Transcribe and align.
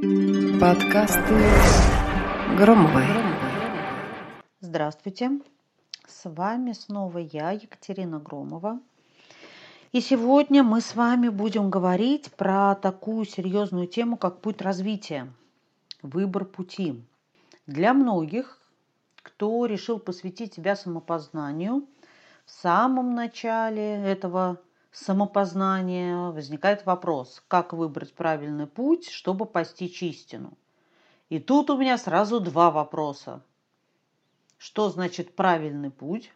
Подкасты 0.00 1.34
Громовой. 2.56 3.04
Здравствуйте. 4.60 5.40
С 6.06 6.30
вами 6.30 6.70
снова 6.70 7.18
я, 7.18 7.50
Екатерина 7.50 8.20
Громова. 8.20 8.78
И 9.90 10.00
сегодня 10.00 10.62
мы 10.62 10.82
с 10.82 10.94
вами 10.94 11.30
будем 11.30 11.68
говорить 11.68 12.30
про 12.34 12.76
такую 12.76 13.24
серьезную 13.24 13.88
тему, 13.88 14.16
как 14.16 14.40
путь 14.40 14.62
развития, 14.62 15.32
выбор 16.02 16.44
пути. 16.44 17.02
Для 17.66 17.92
многих, 17.92 18.60
кто 19.16 19.66
решил 19.66 19.98
посвятить 19.98 20.54
себя 20.54 20.76
самопознанию, 20.76 21.88
в 22.46 22.52
самом 22.52 23.16
начале 23.16 23.96
этого 24.04 24.60
самопознания 24.92 26.16
возникает 26.30 26.86
вопрос, 26.86 27.42
как 27.48 27.72
выбрать 27.72 28.14
правильный 28.14 28.66
путь, 28.66 29.08
чтобы 29.08 29.46
постичь 29.46 30.02
истину. 30.02 30.56
И 31.28 31.38
тут 31.38 31.70
у 31.70 31.76
меня 31.76 31.98
сразу 31.98 32.40
два 32.40 32.70
вопроса. 32.70 33.42
Что 34.56 34.88
значит 34.90 35.36
правильный 35.36 35.90
путь? 35.90 36.32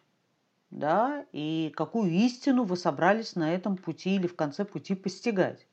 Да, 0.69 1.25
и 1.31 1.71
какую 1.75 2.11
истину 2.11 2.63
вы 2.63 2.77
собрались 2.77 3.35
на 3.35 3.53
этом 3.53 3.77
пути 3.77 4.15
или 4.15 4.27
в 4.27 4.35
конце 4.35 4.65
пути 4.65 4.95
постигать? 4.95 5.67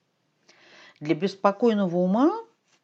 Для 1.01 1.15
беспокойного 1.15 1.97
ума, 1.97 2.33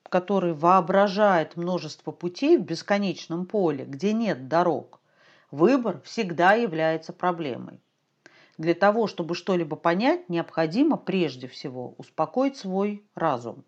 который 0.05 0.55
воображает 0.55 1.57
множество 1.57 2.13
путей 2.13 2.57
в 2.57 2.63
бесконечном 2.65 3.45
поле, 3.45 3.85
где 3.85 4.13
нет 4.13 4.49
дорог, 4.49 5.01
выбор 5.51 6.01
всегда 6.03 6.55
является 6.55 7.13
проблемой. 7.13 7.81
Для 8.59 8.75
того, 8.75 9.07
чтобы 9.07 9.35
что-либо 9.35 9.77
понять, 9.77 10.29
необходимо 10.29 10.97
прежде 10.97 11.47
всего 11.47 11.95
успокоить 11.99 12.57
свой 12.57 13.05
разум. 13.15 13.65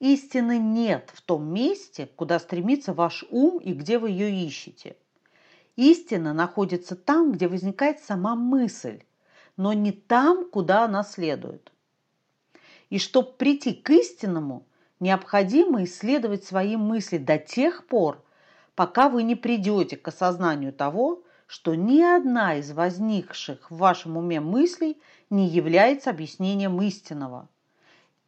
Истины 0.00 0.58
нет 0.58 1.10
в 1.12 1.20
том 1.20 1.52
месте, 1.52 2.08
куда 2.16 2.38
стремится 2.38 2.94
ваш 2.94 3.24
ум 3.30 3.58
и 3.58 3.72
где 3.72 3.98
вы 3.98 4.10
ее 4.10 4.46
ищете. 4.46 4.96
Истина 5.76 6.32
находится 6.32 6.96
там, 6.96 7.32
где 7.32 7.48
возникает 7.48 8.00
сама 8.00 8.34
мысль, 8.34 9.02
но 9.56 9.72
не 9.72 9.92
там, 9.92 10.48
куда 10.48 10.84
она 10.84 11.02
следует. 11.02 11.72
И 12.90 12.98
чтобы 12.98 13.32
прийти 13.32 13.74
к 13.74 13.90
истинному, 13.90 14.66
необходимо 15.00 15.84
исследовать 15.84 16.44
свои 16.44 16.76
мысли 16.76 17.18
до 17.18 17.38
тех 17.38 17.86
пор, 17.86 18.24
пока 18.74 19.08
вы 19.08 19.22
не 19.22 19.34
придете 19.34 19.96
к 19.96 20.08
осознанию 20.08 20.72
того, 20.72 21.22
что 21.48 21.74
ни 21.74 22.02
одна 22.02 22.56
из 22.56 22.70
возникших 22.72 23.70
в 23.70 23.78
вашем 23.78 24.18
уме 24.18 24.38
мыслей 24.38 25.00
не 25.30 25.48
является 25.48 26.10
объяснением 26.10 26.80
истинного. 26.82 27.48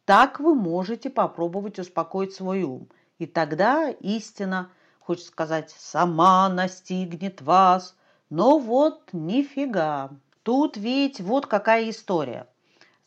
Так 0.05 0.39
вы 0.39 0.55
можете 0.55 1.11
попробовать 1.11 1.77
успокоить 1.77 2.33
свой 2.33 2.63
ум, 2.63 2.89
и 3.19 3.27
тогда 3.27 3.91
истина, 3.91 4.71
хочется 4.99 5.29
сказать, 5.29 5.69
сама 5.77 6.49
настигнет 6.49 7.41
вас. 7.41 7.95
Но 8.31 8.57
вот 8.57 9.09
нифига. 9.13 10.09
Тут 10.41 10.75
ведь 10.75 11.21
вот 11.21 11.45
какая 11.45 11.91
история. 11.91 12.47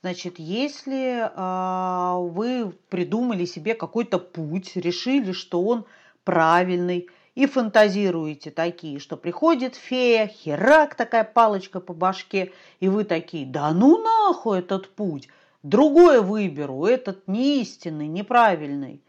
Значит, 0.03 0.39
если 0.39 1.27
э, 1.27 2.29
вы 2.31 2.73
придумали 2.89 3.47
себе 3.47 3.75
какой-то 3.75 4.19
путь, 4.19 4.77
решили, 4.77 5.33
что 5.33 5.63
он 5.63 5.87
правильный, 6.23 7.09
и 7.35 7.47
фантазируете 7.47 8.51
такие, 8.51 8.99
что 9.01 9.17
приходит 9.17 9.75
фея, 9.75 10.27
херак 10.29 10.95
такая 10.95 11.25
палочка 11.25 11.81
по 11.81 11.93
башке, 11.93 12.53
и 12.81 12.89
вы 12.89 13.05
такие, 13.05 13.45
да 13.45 13.73
ну 13.73 14.03
нахуй 14.03 14.61
этот 14.61 14.89
путь, 14.91 15.29
другое 15.63 16.21
выберу, 16.21 16.85
этот 16.87 17.27
не 17.27 17.61
истинный, 17.61 18.07
неправильный. 18.07 19.03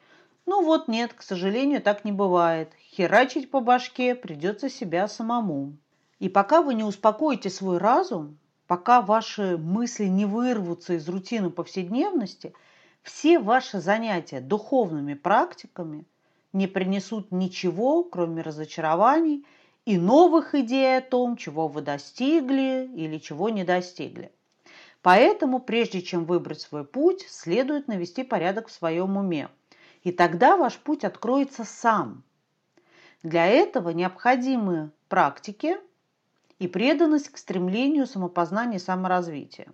Ну 0.48 0.64
вот 0.64 0.88
нет, 0.88 1.14
к 1.14 1.22
сожалению, 1.22 1.82
так 1.82 2.06
не 2.06 2.12
бывает. 2.12 2.72
Херачить 2.96 3.50
по 3.50 3.62
башке 3.62 4.16
придется 4.16 4.70
себя 4.70 5.08
самому. 5.08 5.78
И 6.20 6.30
пока 6.30 6.62
вы 6.62 6.76
не 6.76 6.84
успокоите 6.84 7.50
свой 7.50 7.78
разум, 7.78 8.38
пока 8.68 9.02
ваши 9.02 9.58
мысли 9.58 10.06
не 10.06 10.26
вырвутся 10.26 10.94
из 10.94 11.08
рутины 11.10 11.50
повседневности, 11.50 12.54
все 13.02 13.38
ваши 13.38 13.80
занятия 13.80 14.40
духовными 14.40 15.14
практиками– 15.14 16.06
не 16.56 16.68
принесут 16.68 17.32
ничего, 17.32 18.04
кроме 18.04 18.42
разочарований 18.42 19.46
и 19.86 19.98
новых 19.98 20.56
идей 20.56 20.98
о 20.98 21.02
том, 21.02 21.36
чего 21.36 21.68
вы 21.68 21.82
достигли 21.82 22.90
или 22.96 23.18
чего 23.18 23.50
не 23.50 23.66
достигли. 23.66 24.32
Поэтому, 25.02 25.60
прежде 25.60 26.02
чем 26.02 26.24
выбрать 26.24 26.62
свой 26.62 26.86
путь, 26.86 27.26
следует 27.30 27.90
навести 27.90 28.24
порядок 28.24 28.70
в 28.70 28.72
своем 28.72 29.18
уме. 29.18 29.50
И 30.04 30.14
тогда 30.14 30.56
ваш 30.56 30.78
путь 30.78 31.04
откроется 31.04 31.66
сам. 31.66 32.24
Для 33.22 33.46
этого 33.48 33.90
необходимы 33.90 34.92
практики 35.10 35.78
и 36.58 36.68
преданность 36.68 37.30
к 37.30 37.38
стремлению 37.38 38.08
самопознания 38.08 38.78
и 38.78 38.80
саморазвития. 38.80 39.68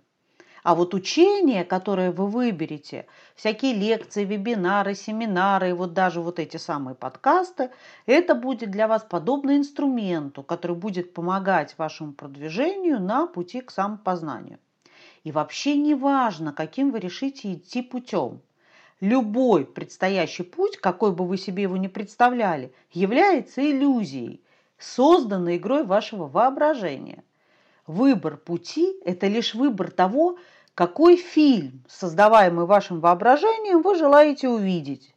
А 0.62 0.76
вот 0.76 0.94
учение, 0.94 1.64
которое 1.64 2.12
вы 2.12 2.28
выберете, 2.28 3.06
всякие 3.34 3.74
лекции, 3.74 4.24
вебинары, 4.24 4.94
семинары, 4.94 5.74
вот 5.74 5.92
даже 5.92 6.20
вот 6.20 6.38
эти 6.38 6.56
самые 6.56 6.94
подкасты, 6.94 7.70
это 8.06 8.36
будет 8.36 8.70
для 8.70 8.86
вас 8.86 9.02
подобно 9.02 9.56
инструменту, 9.56 10.44
который 10.44 10.76
будет 10.76 11.14
помогать 11.14 11.76
вашему 11.78 12.12
продвижению 12.12 13.00
на 13.00 13.26
пути 13.26 13.60
к 13.60 13.72
самопознанию. 13.72 14.60
И 15.24 15.32
вообще 15.32 15.76
не 15.76 15.96
важно, 15.96 16.52
каким 16.52 16.92
вы 16.92 17.00
решите 17.00 17.54
идти 17.54 17.82
путем. 17.82 18.40
Любой 19.00 19.66
предстоящий 19.66 20.44
путь, 20.44 20.76
какой 20.76 21.10
бы 21.10 21.26
вы 21.26 21.38
себе 21.38 21.64
его 21.64 21.76
ни 21.76 21.88
представляли, 21.88 22.72
является 22.92 23.68
иллюзией, 23.68 24.40
созданной 24.78 25.56
игрой 25.56 25.82
вашего 25.82 26.28
воображения– 26.28 27.24
Выбор 27.86 28.36
пути– 28.36 28.96
это 29.04 29.26
лишь 29.26 29.54
выбор 29.54 29.90
того, 29.90 30.38
какой 30.74 31.16
фильм, 31.16 31.82
создаваемый 31.88 32.64
вашим 32.64 33.00
воображением, 33.00 33.82
вы 33.82 33.96
желаете 33.96 34.48
увидеть. 34.48 35.14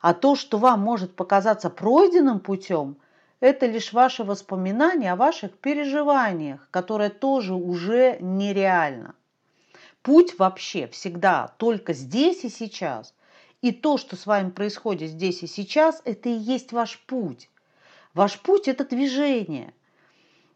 А 0.00 0.14
то, 0.14 0.34
что 0.34 0.56
вам 0.56 0.80
может 0.80 1.14
показаться 1.14 1.68
пройденным 1.68 2.40
путем, 2.40 2.96
это 3.40 3.66
лишь 3.66 3.92
ваши 3.92 4.24
воспоминания 4.24 5.12
о 5.12 5.16
ваших 5.16 5.52
переживаниях, 5.58 6.66
которые 6.70 7.10
тоже 7.10 7.54
уже 7.54 8.16
нереально. 8.20 9.14
Путь 10.00 10.38
вообще 10.38 10.86
всегда 10.88 11.54
только 11.58 11.92
здесь 11.92 12.42
и 12.44 12.48
сейчас. 12.48 13.14
И 13.60 13.70
то, 13.70 13.98
что 13.98 14.16
с 14.16 14.26
вами 14.26 14.50
происходит 14.50 15.10
здесь 15.10 15.42
и 15.42 15.46
сейчас, 15.46 16.00
это 16.04 16.30
и 16.30 16.32
есть 16.32 16.72
ваш 16.72 16.98
путь. 17.00 17.50
Ваш 18.14 18.40
путь– 18.40 18.66
это 18.66 18.84
движение– 18.84 19.74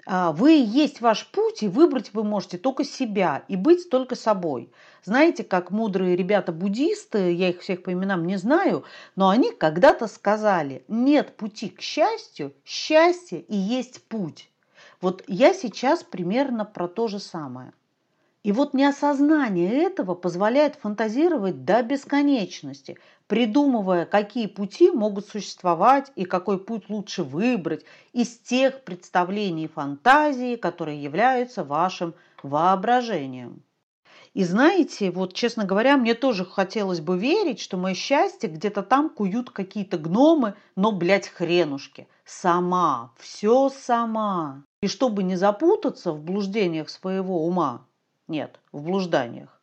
вы 0.07 0.53
есть 0.53 1.01
ваш 1.01 1.27
путь, 1.27 1.63
и 1.63 1.69
выбрать 1.69 2.15
вы 2.15 2.23
можете 2.23 2.59
только 2.59 2.85
себя 2.85 3.45
и 3.49 3.57
быть 3.57 3.91
только 3.91 4.15
собой. 4.15 4.71
Знаете, 5.03 5.45
как 5.45 5.71
мудрые 5.71 6.17
ребята-буддисты, 6.17 7.33
я 7.33 7.51
их 7.51 7.61
всех 7.61 7.83
по 7.83 7.93
именам 7.93 8.27
не 8.27 8.37
знаю, 8.37 8.85
но 9.17 9.29
они 9.29 9.53
когда-то 9.53 10.07
сказали, 10.07 10.85
нет 10.89 11.37
пути 11.37 11.69
к 11.69 11.81
счастью, 11.81 12.53
счастье 12.65 13.41
и 13.41 13.57
есть 13.57 14.03
путь. 14.09 14.49
Вот 15.01 15.25
я 15.27 15.53
сейчас 15.53 16.03
примерно 16.03 16.65
про 16.65 16.89
то 16.89 17.09
же 17.09 17.19
самое. 17.19 17.73
И 18.47 18.53
вот 18.53 18.75
неосознание 18.75 19.83
этого 19.83 20.15
позволяет 20.15 20.77
фантазировать 20.77 21.65
до 21.65 21.83
бесконечности, 21.83 22.97
придумывая, 23.27 24.07
какие 24.07 24.47
пути 24.47 24.93
могут 24.93 25.27
существовать 25.27 26.13
и 26.15 26.25
какой 26.25 26.61
путь 26.61 26.89
лучше 26.89 27.25
выбрать 27.25 27.85
из 28.13 28.39
тех 28.39 28.85
представлений 28.85 29.65
и 29.65 29.69
фантазий, 29.69 30.57
которые 30.57 31.03
являются 31.03 31.65
вашим 31.65 32.15
воображением. 32.45 33.65
И 34.33 34.45
знаете, 34.45 35.11
вот, 35.11 35.35
честно 35.35 35.65
говоря, 35.65 35.97
мне 35.97 36.15
тоже 36.15 36.45
хотелось 36.45 37.01
бы 37.01 37.19
верить, 37.19 37.59
что 37.59 37.77
мое 37.77 37.95
счастье 37.95 38.49
где-то 38.49 38.85
там 38.85 39.11
куют 39.11 39.51
какие-то 39.51 39.99
гномы, 39.99 40.55
но, 40.77 40.93
блядь, 40.93 41.27
хренушки. 41.27 42.07
Сама, 42.25 43.13
все 43.19 43.71
сама. 43.71 44.63
И 44.83 44.87
чтобы 44.87 45.25
не 45.25 45.35
запутаться 45.35 46.13
в 46.13 46.23
блуждениях 46.23 46.91
своего 46.91 47.45
ума, 47.45 47.83
нет, 48.29 48.61
в 48.73 48.83
блужданиях. 48.83 49.61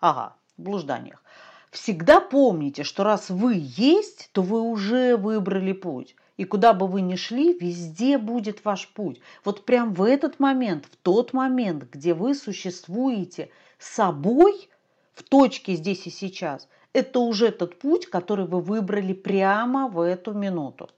Ага, 0.00 0.34
в 0.56 0.62
блужданиях. 0.62 1.22
Всегда 1.70 2.20
помните, 2.20 2.84
что 2.84 3.04
раз 3.04 3.28
вы 3.28 3.56
есть, 3.58 4.30
то 4.32 4.42
вы 4.42 4.62
уже 4.62 5.16
выбрали 5.16 5.72
путь. 5.72 6.16
И 6.36 6.44
куда 6.44 6.74
бы 6.74 6.86
вы 6.86 7.00
ни 7.00 7.16
шли, 7.16 7.52
везде 7.58 8.18
будет 8.18 8.64
ваш 8.64 8.88
путь. 8.88 9.20
Вот 9.44 9.64
прям 9.64 9.94
в 9.94 10.02
этот 10.02 10.38
момент, 10.38 10.86
в 10.86 10.96
тот 10.96 11.32
момент, 11.32 11.84
где 11.90 12.14
вы 12.14 12.34
существуете 12.34 13.50
собой, 13.78 14.68
в 15.12 15.22
точке 15.22 15.74
здесь 15.74 16.06
и 16.06 16.10
сейчас, 16.10 16.68
это 16.92 17.20
уже 17.20 17.50
тот 17.50 17.78
путь, 17.78 18.06
который 18.06 18.46
вы 18.46 18.60
выбрали 18.60 19.12
прямо 19.12 19.88
в 19.88 20.00
эту 20.00 20.32
минуту. 20.32 20.90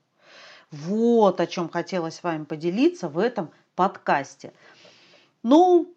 Вот 0.71 1.41
о 1.41 1.47
чем 1.47 1.69
хотела 1.69 2.09
с 2.09 2.21
вами 2.21 2.43
поделиться 2.43 3.09
в 3.09 3.17
этом 3.17 3.49
подкасте. 3.75 4.53
Ну, 5.41 5.93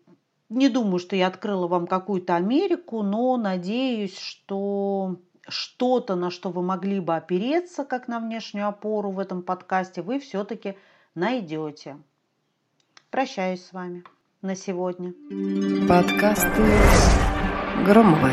не 0.52 0.68
думаю, 0.68 0.98
что 0.98 1.16
я 1.16 1.26
открыла 1.26 1.66
вам 1.66 1.86
какую-то 1.86 2.36
Америку, 2.36 3.02
но 3.02 3.36
надеюсь, 3.36 4.18
что 4.18 5.16
что-то, 5.48 6.14
на 6.14 6.30
что 6.30 6.50
вы 6.50 6.62
могли 6.62 7.00
бы 7.00 7.16
опереться, 7.16 7.84
как 7.84 8.08
на 8.08 8.20
внешнюю 8.20 8.68
опору 8.68 9.10
в 9.10 9.18
этом 9.18 9.42
подкасте, 9.42 10.02
вы 10.02 10.20
все-таки 10.20 10.76
найдете. 11.14 11.96
Прощаюсь 13.10 13.64
с 13.64 13.72
вами 13.72 14.04
на 14.40 14.54
сегодня. 14.54 15.12
Подкасты 15.88 16.62
Громовой. 17.84 18.32